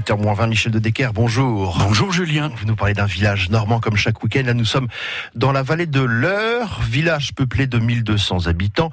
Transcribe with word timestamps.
8h 0.00 0.16
moins 0.16 0.32
20, 0.32 0.46
Michel 0.46 0.72
de 0.72 0.78
Decker, 0.78 1.10
bonjour. 1.12 1.76
Bonjour 1.78 2.10
Julien. 2.10 2.50
Vous 2.56 2.64
nous 2.64 2.74
parlez 2.74 2.94
d'un 2.94 3.04
village 3.04 3.50
normand 3.50 3.80
comme 3.80 3.96
chaque 3.96 4.22
week-end. 4.22 4.44
Là, 4.46 4.54
nous 4.54 4.64
sommes 4.64 4.88
dans 5.34 5.52
la 5.52 5.62
vallée 5.62 5.84
de 5.84 6.00
l'Eure, 6.00 6.80
village 6.88 7.34
peuplé 7.34 7.66
de 7.66 7.78
1200 7.78 8.46
habitants. 8.46 8.90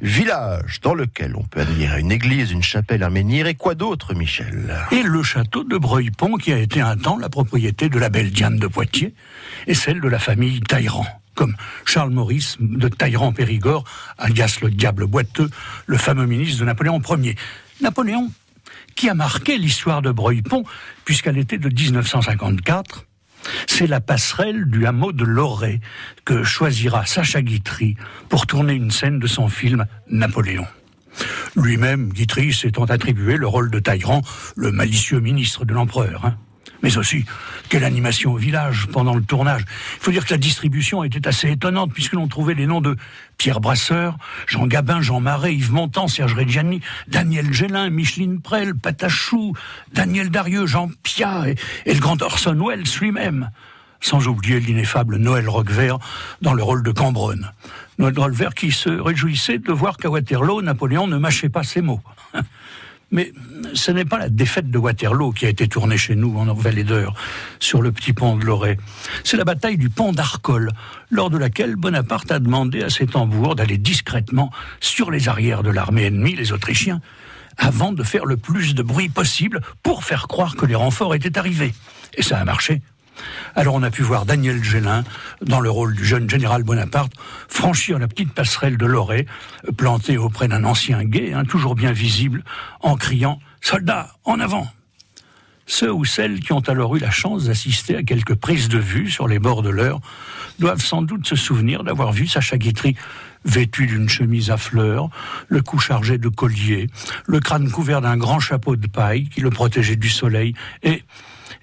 Village 0.00 0.80
dans 0.80 0.94
lequel 0.94 1.36
on 1.36 1.42
peut 1.42 1.60
admirer 1.60 2.00
une 2.00 2.10
église, 2.10 2.52
une 2.52 2.62
chapelle, 2.62 3.02
un 3.02 3.10
menhir 3.10 3.46
et 3.46 3.54
quoi 3.54 3.74
d'autre, 3.74 4.14
Michel? 4.14 4.74
Et 4.92 5.02
le 5.02 5.22
château 5.22 5.62
de 5.62 5.76
Breuil-Pont 5.76 6.36
qui 6.36 6.54
a 6.54 6.58
été 6.58 6.80
un 6.80 6.96
temps 6.96 7.18
la 7.18 7.28
propriété 7.28 7.90
de 7.90 7.98
la 7.98 8.08
belle 8.08 8.30
Diane 8.30 8.56
de 8.56 8.66
Poitiers 8.66 9.12
et 9.66 9.74
celle 9.74 10.00
de 10.00 10.08
la 10.08 10.18
famille 10.18 10.60
Taïran 10.60 11.04
comme 11.34 11.54
Charles 11.84 12.12
Maurice 12.12 12.56
de 12.60 12.88
Taïran-Périgord, 12.88 13.84
alias 14.16 14.56
le 14.62 14.70
diable 14.70 15.06
boiteux, 15.06 15.50
le 15.84 15.98
fameux 15.98 16.24
ministre 16.24 16.60
de 16.60 16.64
Napoléon 16.64 16.98
Ier. 17.18 17.36
Napoléon, 17.82 18.30
qui 18.94 19.08
a 19.08 19.14
marqué 19.14 19.58
l'histoire 19.58 20.02
de 20.02 20.10
Breuil-Pont, 20.10 20.64
puisqu'elle 21.04 21.38
était 21.38 21.58
de 21.58 21.68
1954, 21.68 23.06
c'est 23.66 23.86
la 23.86 24.00
passerelle 24.00 24.66
du 24.66 24.86
hameau 24.86 25.12
de 25.12 25.24
Loré 25.24 25.80
que 26.24 26.42
choisira 26.42 27.06
Sacha 27.06 27.42
Guitry 27.42 27.96
pour 28.28 28.46
tourner 28.46 28.74
une 28.74 28.90
scène 28.90 29.18
de 29.18 29.26
son 29.26 29.48
film 29.48 29.86
Napoléon. 30.08 30.66
Lui-même, 31.56 32.12
Guitry 32.12 32.52
s'étant 32.52 32.84
attribué 32.84 33.36
le 33.36 33.46
rôle 33.46 33.70
de 33.70 33.78
Talleyrand, 33.78 34.22
le 34.56 34.70
malicieux 34.70 35.20
ministre 35.20 35.64
de 35.64 35.72
l'empereur. 35.72 36.26
Hein. 36.26 36.36
Mais 36.82 36.98
aussi, 36.98 37.24
quelle 37.68 37.84
animation 37.84 38.32
au 38.32 38.36
village 38.36 38.86
pendant 38.92 39.14
le 39.14 39.22
tournage. 39.22 39.62
Il 39.96 40.02
faut 40.02 40.10
dire 40.10 40.24
que 40.24 40.34
la 40.34 40.38
distribution 40.38 41.04
était 41.04 41.26
assez 41.26 41.50
étonnante 41.50 41.92
puisque 41.92 42.12
l'on 42.12 42.28
trouvait 42.28 42.54
les 42.54 42.66
noms 42.66 42.80
de 42.80 42.96
Pierre 43.38 43.60
Brasseur, 43.60 44.16
Jean 44.46 44.66
Gabin, 44.66 45.00
Jean 45.00 45.20
Marais, 45.20 45.54
Yves 45.54 45.72
Montand, 45.72 46.08
Serge 46.08 46.34
Reggiani, 46.34 46.80
Daniel 47.08 47.52
Gélin, 47.52 47.90
Micheline 47.90 48.40
Prel, 48.40 48.74
Patachou, 48.74 49.54
Daniel 49.92 50.30
Darieux, 50.30 50.66
Jean 50.66 50.90
Pia 51.02 51.48
et, 51.48 51.56
et 51.86 51.94
le 51.94 52.00
grand 52.00 52.20
Orson 52.22 52.58
Welles 52.66 52.84
lui-même 53.00 53.50
sans 54.00 54.28
oublier 54.28 54.60
l'ineffable 54.60 55.16
Noël 55.16 55.48
Roquevert 55.48 55.98
dans 56.42 56.54
le 56.54 56.62
rôle 56.62 56.82
de 56.82 56.92
Cambronne. 56.92 57.50
Noël 57.98 58.18
Roquevert 58.18 58.54
qui 58.54 58.70
se 58.70 58.90
réjouissait 58.90 59.58
de 59.58 59.72
voir 59.72 59.96
qu'à 59.96 60.10
Waterloo, 60.10 60.62
Napoléon 60.62 61.06
ne 61.06 61.16
mâchait 61.16 61.48
pas 61.48 61.64
ses 61.64 61.80
mots. 61.80 62.00
Mais 63.12 63.32
ce 63.74 63.92
n'est 63.92 64.04
pas 64.04 64.18
la 64.18 64.28
défaite 64.28 64.70
de 64.70 64.78
Waterloo 64.78 65.32
qui 65.32 65.46
a 65.46 65.48
été 65.48 65.68
tournée 65.68 65.96
chez 65.96 66.16
nous 66.16 66.36
en 66.36 66.46
d'Eure, 66.46 67.14
sur 67.60 67.80
le 67.80 67.92
petit 67.92 68.12
pont 68.12 68.36
de 68.36 68.44
Loré. 68.44 68.78
C'est 69.22 69.36
la 69.36 69.44
bataille 69.44 69.78
du 69.78 69.90
pont 69.90 70.12
d'Arcole, 70.12 70.72
lors 71.10 71.30
de 71.30 71.38
laquelle 71.38 71.76
Bonaparte 71.76 72.32
a 72.32 72.40
demandé 72.40 72.82
à 72.82 72.90
ses 72.90 73.06
tambours 73.06 73.54
d'aller 73.54 73.78
discrètement 73.78 74.50
sur 74.80 75.10
les 75.10 75.28
arrières 75.28 75.62
de 75.62 75.70
l'armée 75.70 76.06
ennemie, 76.06 76.34
les 76.34 76.52
Autrichiens, 76.52 77.00
avant 77.56 77.92
de 77.92 78.02
faire 78.02 78.26
le 78.26 78.36
plus 78.36 78.74
de 78.74 78.82
bruit 78.82 79.08
possible 79.08 79.60
pour 79.82 80.04
faire 80.04 80.26
croire 80.26 80.56
que 80.56 80.66
les 80.66 80.74
renforts 80.74 81.14
étaient 81.14 81.38
arrivés. 81.38 81.74
Et 82.14 82.22
ça 82.22 82.38
a 82.38 82.44
marché. 82.44 82.82
Alors 83.54 83.74
on 83.74 83.82
a 83.82 83.90
pu 83.90 84.02
voir 84.02 84.26
Daniel 84.26 84.62
Gélin, 84.62 85.04
dans 85.42 85.60
le 85.60 85.70
rôle 85.70 85.94
du 85.94 86.04
jeune 86.04 86.28
général 86.28 86.62
Bonaparte, 86.62 87.12
franchir 87.48 87.98
la 87.98 88.08
petite 88.08 88.32
passerelle 88.32 88.76
de 88.76 88.86
Loré, 88.86 89.26
plantée 89.76 90.18
auprès 90.18 90.48
d'un 90.48 90.64
ancien 90.64 91.04
guet, 91.04 91.32
hein, 91.32 91.44
toujours 91.44 91.74
bien 91.74 91.92
visible, 91.92 92.44
en 92.80 92.96
criant 92.96 93.40
«Soldats, 93.60 94.12
en 94.24 94.40
avant!» 94.40 94.66
Ceux 95.68 95.92
ou 95.92 96.04
celles 96.04 96.38
qui 96.38 96.52
ont 96.52 96.60
alors 96.60 96.94
eu 96.94 97.00
la 97.00 97.10
chance 97.10 97.46
d'assister 97.46 97.96
à 97.96 98.04
quelques 98.04 98.36
prises 98.36 98.68
de 98.68 98.78
vue 98.78 99.10
sur 99.10 99.26
les 99.26 99.40
bords 99.40 99.62
de 99.62 99.70
l'heure 99.70 100.00
doivent 100.60 100.80
sans 100.80 101.02
doute 101.02 101.26
se 101.26 101.34
souvenir 101.34 101.82
d'avoir 101.82 102.12
vu 102.12 102.28
Sacha 102.28 102.56
Guitry 102.56 102.94
vêtu 103.44 103.86
d'une 103.86 104.08
chemise 104.08 104.50
à 104.50 104.56
fleurs, 104.56 105.08
le 105.48 105.62
cou 105.62 105.78
chargé 105.78 106.18
de 106.18 106.28
colliers, 106.28 106.88
le 107.26 107.40
crâne 107.40 107.70
couvert 107.70 108.00
d'un 108.00 108.16
grand 108.16 108.40
chapeau 108.40 108.76
de 108.76 108.86
paille 108.86 109.28
qui 109.28 109.40
le 109.40 109.50
protégeait 109.50 109.96
du 109.96 110.08
soleil, 110.08 110.54
et 110.82 111.02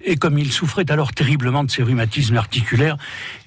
et 0.03 0.16
comme 0.16 0.38
il 0.38 0.52
souffrait 0.52 0.90
alors 0.90 1.13
terriblement 1.13 1.63
de 1.63 1.72
ses 1.72 1.84
rhumatismes 1.84 2.38
articulaires, 2.38 2.97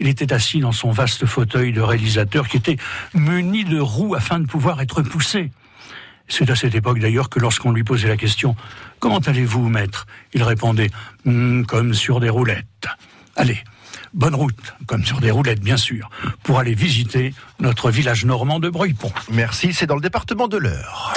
il 0.01 0.09
était 0.09 0.33
assis 0.33 0.61
dans 0.61 0.73
son 0.73 0.91
vaste 0.91 1.27
fauteuil 1.27 1.73
de 1.73 1.81
réalisateur 1.81 2.49
qui 2.49 2.57
était 2.57 2.77
muni 3.15 3.65
de 3.65 3.79
roues 3.79 4.15
afin 4.15 4.41
de 4.41 4.47
pouvoir 4.47 4.81
être 4.81 5.03
poussé. 5.03 5.51
C'est 6.29 6.51
à 6.51 6.57
cette 6.57 6.75
époque 6.75 6.99
d'ailleurs 6.99 7.29
que 7.29 7.39
lorsqu'on 7.39 7.73
lui 7.73 7.85
posait 7.85 8.09
la 8.09 8.17
question 8.17 8.57
Comment 8.99 9.19
allez-vous, 9.19 9.69
maître? 9.69 10.07
Il 10.33 10.43
répondait 10.43 10.91
hmm, 11.25 11.65
Comme 11.65 11.95
sur 11.95 12.19
des 12.19 12.31
roulettes. 12.31 12.89
Allez, 13.37 13.63
bonne 14.15 14.35
route, 14.35 14.75
comme 14.87 15.05
sur 15.05 15.21
des 15.21 15.31
roulettes 15.31 15.61
bien 15.61 15.77
sûr, 15.77 16.11
pour 16.43 16.59
aller 16.59 16.75
visiter 16.75 17.35
notre 17.61 17.91
village 17.91 18.25
normand 18.25 18.59
de 18.59 18.71
Breuil-Pont. 18.71 19.13
Merci, 19.31 19.73
c'est 19.73 19.87
dans 19.87 19.95
le 19.95 20.01
département 20.01 20.49
de 20.49 20.57
l'Eure. 20.57 21.15